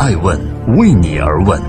[0.00, 0.40] 爱问
[0.78, 1.60] 为你而问。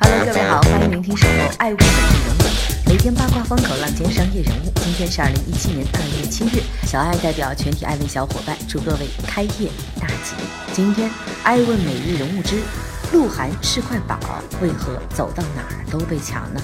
[0.00, 1.86] Hello，各位好，欢迎聆听《守候爱问每日
[2.26, 2.42] 人物》，
[2.90, 4.72] 每天八卦风口浪尖商业人物。
[4.82, 9.70] 今天是二零一七年二月七日，小爱代表全体爱问小伙伴，祝各位开业
[10.00, 10.34] 大吉。
[10.72, 11.08] 今天
[11.44, 12.56] 爱问每日人物之
[13.12, 14.18] 鹿晗是块宝，
[14.60, 16.60] 为何走到哪儿都被抢呢？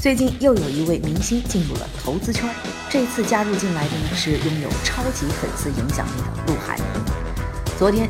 [0.00, 2.48] 最近又有一位明星进入了投资圈，
[2.88, 6.78] 这次加入进来的呢是拥有超级粉丝影响力的鹿晗。
[7.76, 8.08] 昨天，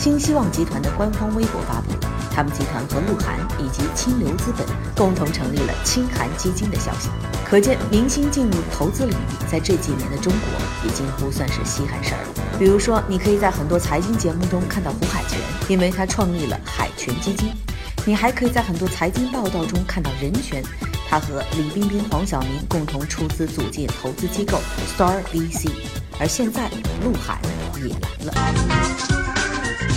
[0.00, 4.66] 新希望集团的官方微博发布了他们集团和鹿晗以及清流资本
[4.96, 7.08] 共同成立了清寒基金的消息。
[7.48, 12.58] 可见，明星进入投资领域，在这几年的中国已经不算是稀罕事儿了。
[12.58, 17.50] 比如说，你可以在很多财经节目中看到胡海泉，因为他创立了海泉基金；
[18.04, 20.64] 你还可以在很多财经报道中看到任泉。
[21.08, 24.58] 他和李冰冰、黄晓明共同出资组建投资机构
[24.94, 25.70] Star VC，
[26.20, 26.70] 而现在
[27.02, 27.38] 鹿晗
[27.82, 28.34] 也来了。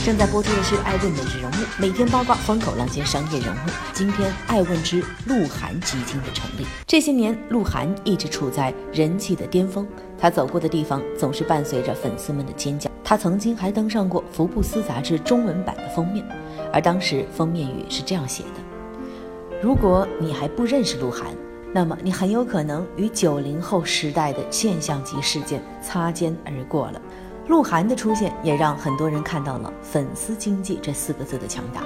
[0.05, 3.69] 正在播出的是《爱问每日人物》，每天八卦风口浪尖商业人物。
[3.93, 6.65] 今天爱问之鹿晗基金的成立。
[6.87, 9.85] 这些年，鹿晗一直处在人气的巅峰，
[10.17, 12.89] 他走过的地方总是伴随着粉丝们的尖叫。
[13.03, 16.25] 他曾经还登上过福布斯杂志中文版的封面，
[16.71, 18.70] 而当时封面语是这样写的。
[19.61, 21.27] 如果你还不认识鹿晗，
[21.71, 26.99] 那么你很有可能与九零后时代的现象级事件擦肩而过了。
[27.47, 31.83] 鹿晗的出现也让很多人看到了“粉丝经济”这四个字的强大。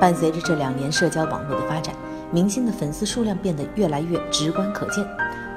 [0.00, 1.94] 伴随着这两年社交网络的发展，
[2.30, 5.06] 明星的粉丝数量变得越来越直观可见。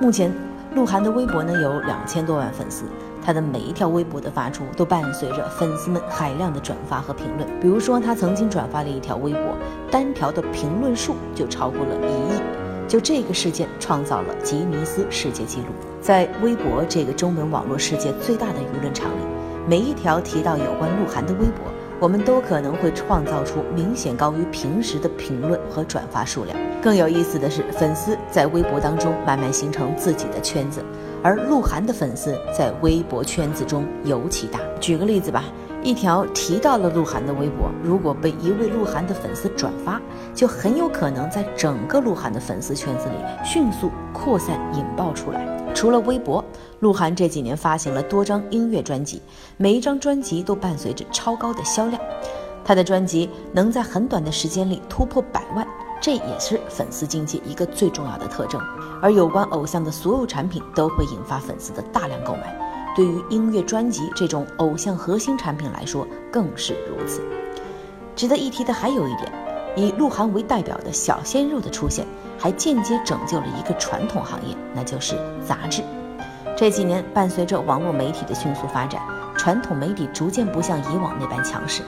[0.01, 0.33] 目前，
[0.73, 2.83] 鹿晗的微博呢有两千多万粉丝。
[3.25, 7.59] 他的每一条微博的发出，都伴随着粉丝们海量的转发和评论。
[7.59, 9.41] 比如说，他曾经转发了一条微博，
[9.89, 12.39] 单条的评论数就超过了一亿。
[12.87, 15.69] 就这个事件创造了吉尼斯世界纪录。
[15.99, 19.23] 在微博这个中文网络世界最大的舆论场里，
[19.67, 21.65] 每一条提到有关鹿晗的微博，
[21.99, 26.57] 我们都可能会创造出明显高于平时的评论和转发数量。
[26.81, 30.83] 更有意思的是，粉丝在微博当中慢慢形成自己的圈子。
[31.23, 34.59] 而鹿晗的粉丝在微博圈子中尤其大。
[34.79, 35.43] 举个例子吧，
[35.81, 39.99] 一条提到了鹿晗的微博，如果被一位鹿晗的粉丝转发，
[40.35, 45.64] 就很有可能在整个鹿晗的粉丝圈子里迅速扩散引爆出来。
[45.75, 46.43] 除了微博，
[46.79, 49.21] 鹿晗这几年发行了多张音乐专辑，
[49.57, 52.01] 每一张专辑都伴随着超高的销量。
[52.63, 55.67] 他的专辑能在很短的时间里突破百万。
[56.01, 58.61] 这也是粉丝经济一个最重要的特征，
[59.01, 62.57] 而有关偶像的所有产品都会引发粉丝的大量购买。
[62.95, 67.21] 对于音乐专辑这种偶像核心产品来说，更是如此。
[68.15, 69.31] 值得一提的还有一点，
[69.75, 72.05] 以鹿晗为代表的小鲜肉的出现，
[72.37, 75.15] 还间接拯救了一个传统行业，那就是
[75.45, 75.81] 杂志。
[76.57, 79.01] 这几年，伴随着网络媒体的迅速发展，
[79.37, 81.81] 传统媒体逐渐不像以往那般强势。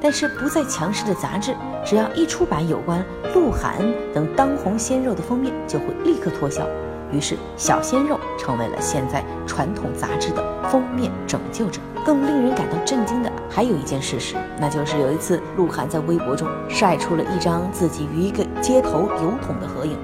[0.00, 1.54] 但是不再强势的杂志，
[1.84, 3.04] 只要一出版有关
[3.34, 3.76] 鹿晗
[4.14, 6.66] 等当红鲜肉的封面，就会立刻脱销。
[7.12, 11.80] 于是，小鲜肉成为了现在传统杂志的封面拯救者。
[12.04, 19.96] 更令人感到震惊的还有一件事实，那就是有一次鹿晗在微博中晒出了一张自己与一个街头油桶的合影，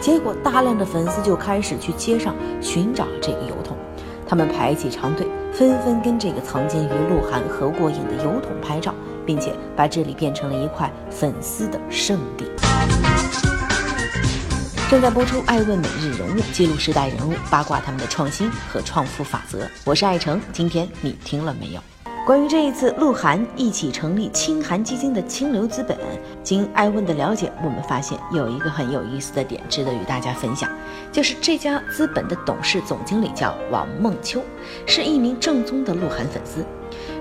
[0.00, 3.76] 结果大量的粉丝就开始去街上寻找这个油桶，
[4.26, 8.94] 他们排起长队，纷纷跟这个曾经与鹿晗合过影的油桶拍照。
[9.28, 12.46] 并且把这里变成了一块粉丝的圣地。
[14.88, 19.68] 正在播出《爱问每日人物》，记录时代人物，八卦他们的创新和创富法则。
[19.84, 21.80] 我是爱成，今天你听了没有？
[22.26, 25.94] 关于这一次鹿晗一起成立清寒基金的清流资本，
[26.42, 30.70] 经爱问的了解，我们发现有一个很有意思的点值得与大家分享，
[31.12, 34.42] 就是这家资本的董事总经理叫王梦秋，
[34.86, 36.64] 是一名正宗的鹿晗粉丝。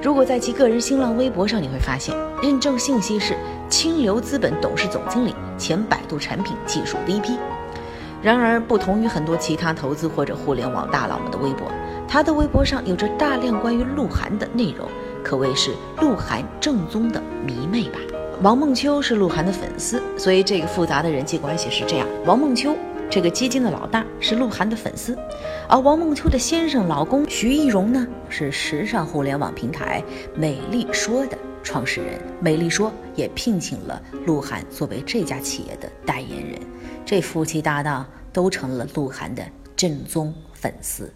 [0.02, 3.38] 如果在其个人新浪微博上，你会发现认证信息是
[3.70, 7.38] 清流资本董事总经理，前百度产品技术 VP。
[8.22, 11.68] 然而，不同于很多其他投资或者互联网大佬们的微博，
[12.08, 14.88] 他的微博上有着大量关于鹿晗的内容，
[15.24, 15.72] 可谓是
[16.02, 18.00] 鹿晗正宗的迷妹吧。
[18.42, 22.76] 王梦秋是鹿晗的粉丝，所以这个复杂的人际关系是这样：王梦秋。
[23.10, 25.18] 这个基金的老大是鹿晗的粉丝，
[25.70, 30.04] 而王梦秋的先生、老公徐艺荣呢，是时尚互联网平台
[30.36, 32.20] 美丽说的创始人。
[32.42, 36.60] 美丽说也聘请了鹿晗作为这家企业的代言人，
[37.06, 38.06] 这夫妻搭档
[38.38, 39.42] 都成了鹿晗的
[39.76, 41.12] 正宗粉丝。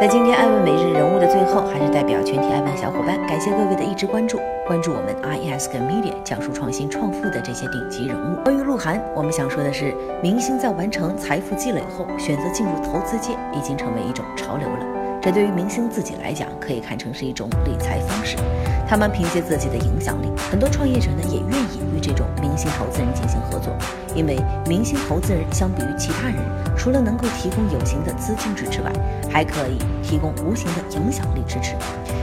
[0.00, 8.42] 在今天艾问每日人物的最后，还是代表全体艾问小伙伴，感谢各位的一直关注，关注我们 IS 跟 Media 讲述创新创富的这些顶级人物。
[8.42, 14.86] 关于鹿晗，我们想说的是，明星在完成财富积累后，选择进入投资界，已经成为一种潮流了。
[15.22, 18.36] 这对于明星自己来讲，可以看成是一种理财方式。
[18.88, 22.11] 他们凭借自己的影响力，很多创业者呢也愿意与这
[22.62, 23.76] 星投资人进行合作，
[24.14, 24.38] 因为
[24.68, 26.38] 明星投资人相比于其他人，
[26.76, 28.92] 除了能够提供有形的资金支持外，
[29.28, 31.74] 还可以提供无形的影响力支持。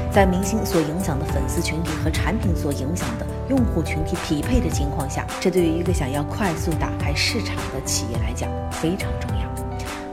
[0.10, 9.50] 在明星所影响的粉丝群体和产品所影响的用户群体匹配的情况下，这对于一个想要快速打开市场的企业来讲非常重要。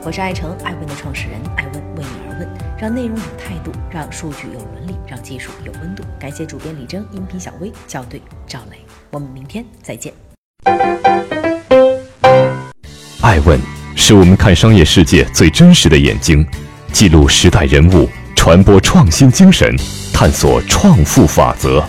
[0.03, 6.03] 我是爱成爱问的创始人，爱问为你而问，让内容有态度，让数据有伦理，让技术有温度。
[6.19, 8.86] 感谢主编李征，音频小薇，校对赵磊。
[9.17, 10.13] 我们明天再见。
[13.21, 13.59] 爱问
[13.95, 16.45] 是我们看商业世界最真实的眼睛，
[16.93, 19.75] 记录时代人物，传播创新精神，
[20.13, 21.83] 探索创富法则。